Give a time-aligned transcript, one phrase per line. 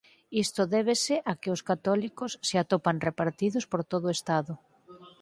[0.43, 4.53] Isto débese a que os católicos se atopan repartidos por todo o Estado.